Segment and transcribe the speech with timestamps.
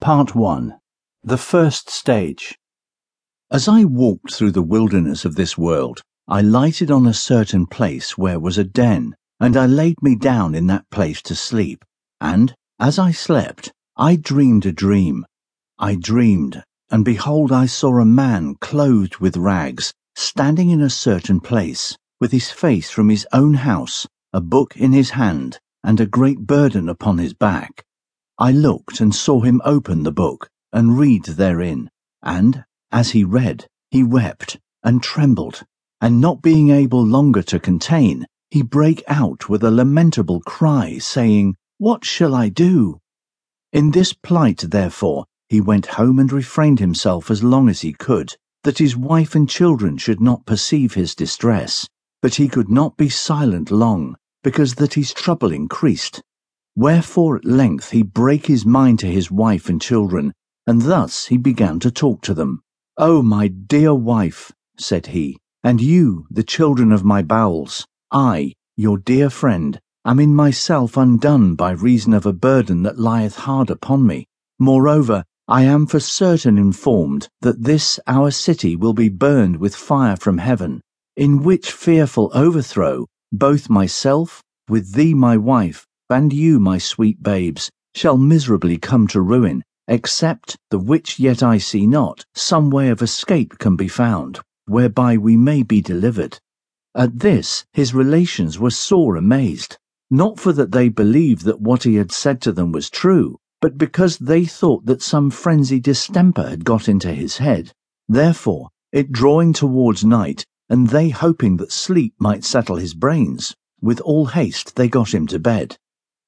[0.00, 0.78] Part 1
[1.24, 2.56] The First Stage
[3.50, 8.16] As I walked through the wilderness of this world, I lighted on a certain place
[8.16, 11.84] where was a den, and I laid me down in that place to sleep.
[12.20, 15.26] And, as I slept, I dreamed a dream.
[15.80, 21.40] I dreamed, and behold, I saw a man clothed with rags, standing in a certain
[21.40, 26.06] place, with his face from his own house, a book in his hand, and a
[26.06, 27.84] great burden upon his back.
[28.40, 31.90] I looked and saw him open the book and read therein,
[32.22, 35.64] and, as he read, he wept and trembled,
[36.00, 41.56] and not being able longer to contain, he brake out with a lamentable cry, saying,
[41.78, 43.00] What shall I do?
[43.72, 48.36] In this plight, therefore, he went home and refrained himself as long as he could,
[48.62, 51.88] that his wife and children should not perceive his distress.
[52.22, 56.22] But he could not be silent long, because that his trouble increased.
[56.78, 60.32] Wherefore at length he brake his mind to his wife and children,
[60.64, 62.62] and thus he began to talk to them.
[62.96, 68.96] O my dear wife, said he, and you, the children of my bowels, I, your
[68.96, 74.06] dear friend, am in myself undone by reason of a burden that lieth hard upon
[74.06, 74.28] me.
[74.60, 80.14] Moreover, I am for certain informed that this our city will be burned with fire
[80.14, 80.80] from heaven,
[81.16, 87.70] in which fearful overthrow both myself, with thee my wife, and you my sweet babes,
[87.94, 93.02] shall miserably come to ruin, except the which yet I see not, some way of
[93.02, 96.38] escape can be found, whereby we may be delivered.
[96.94, 99.76] At this his relations were sore amazed,
[100.10, 103.76] not for that they believed that what he had said to them was true, but
[103.76, 107.72] because they thought that some frenzied distemper had got into his head.
[108.08, 114.00] Therefore, it drawing towards night, and they hoping that sleep might settle his brains, with
[114.00, 115.76] all haste they got him to bed.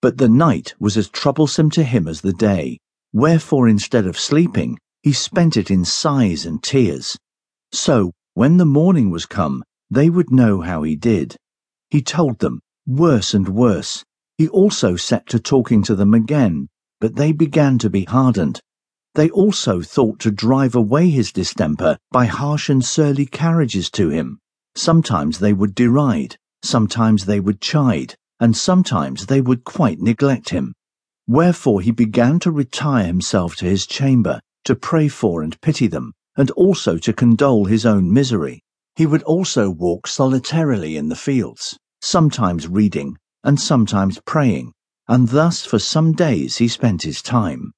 [0.00, 2.78] But the night was as troublesome to him as the day,
[3.12, 7.18] wherefore instead of sleeping, he spent it in sighs and tears.
[7.72, 11.36] So, when the morning was come, they would know how he did.
[11.90, 14.04] He told them, worse and worse.
[14.36, 16.68] He also set to talking to them again,
[17.00, 18.60] but they began to be hardened.
[19.16, 24.38] They also thought to drive away his distemper by harsh and surly carriages to him.
[24.76, 30.74] Sometimes they would deride, sometimes they would chide, and sometimes they would quite neglect him.
[31.26, 36.12] Wherefore he began to retire himself to his chamber, to pray for and pity them,
[36.36, 38.62] and also to condole his own misery.
[38.96, 44.72] He would also walk solitarily in the fields, sometimes reading, and sometimes praying,
[45.08, 47.72] and thus for some days he spent his time.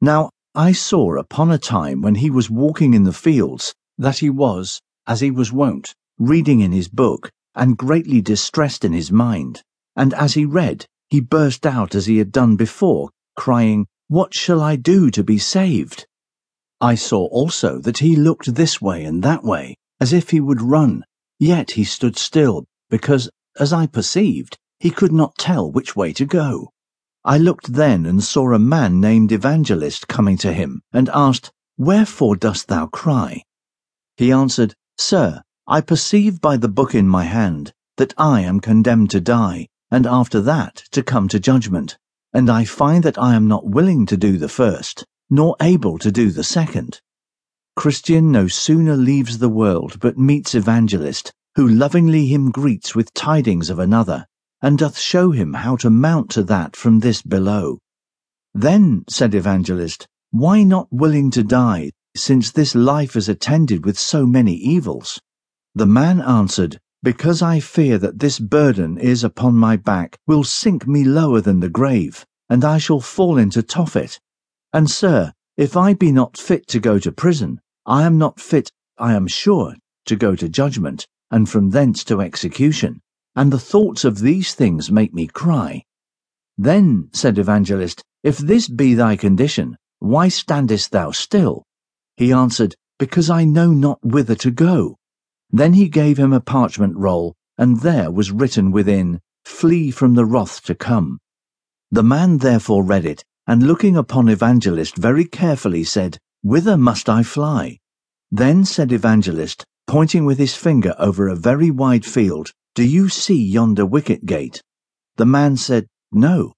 [0.00, 4.30] Now I saw upon a time when he was walking in the fields that he
[4.30, 9.62] was, as he was wont, reading in his book, and greatly distressed in his mind.
[9.94, 14.60] And as he read, he burst out as he had done before, crying, What shall
[14.60, 16.06] I do to be saved?
[16.80, 20.62] I saw also that he looked this way and that way, as if he would
[20.62, 21.04] run,
[21.38, 26.24] yet he stood still, because, as I perceived, he could not tell which way to
[26.24, 26.72] go.
[27.24, 32.34] I looked then and saw a man named Evangelist coming to him, and asked, Wherefore
[32.36, 33.42] dost thou cry?
[34.16, 39.10] He answered, Sir, I perceive by the book in my hand that I am condemned
[39.10, 41.96] to die, and after that to come to judgment.
[42.32, 46.10] And I find that I am not willing to do the first, nor able to
[46.10, 47.00] do the second.
[47.76, 53.70] Christian no sooner leaves the world but meets Evangelist, who lovingly him greets with tidings
[53.70, 54.26] of another
[54.62, 57.78] and doth show him how to mount to that from this below.
[58.54, 64.24] Then, said Evangelist, why not willing to die, since this life is attended with so
[64.24, 65.20] many evils?
[65.74, 70.86] The man answered, Because I fear that this burden is upon my back will sink
[70.86, 74.18] me lower than the grave, and I shall fall into Tophet.
[74.72, 78.70] And, sir, if I be not fit to go to prison, I am not fit,
[78.98, 79.74] I am sure,
[80.06, 83.00] to go to judgment, and from thence to execution
[83.34, 85.82] and the thoughts of these things make me cry.
[86.58, 91.64] Then, said Evangelist, if this be thy condition, why standest thou still?
[92.16, 94.96] He answered, Because I know not whither to go.
[95.52, 100.24] Then he gave him a parchment roll, and there was written within, Flee from the
[100.24, 101.18] wrath to come.
[101.90, 107.22] The man therefore read it, and looking upon Evangelist very carefully said, Whither must I
[107.22, 107.78] fly?
[108.30, 113.42] Then said Evangelist, pointing with his finger over a very wide field, do you see
[113.44, 114.62] yonder wicket gate?
[115.16, 116.54] The man said, No.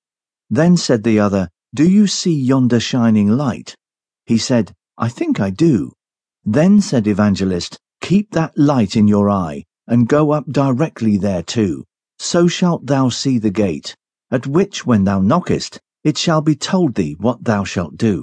[0.48, 3.74] Then said the other, Do you see yonder shining light?
[4.24, 5.92] He said, I think I do.
[6.44, 11.84] Then said Evangelist, Keep that light in your eye, and go up directly thereto.
[12.18, 13.96] So shalt thou see the gate,
[14.30, 18.12] at which when thou knockest, it shall be told thee what thou shalt do.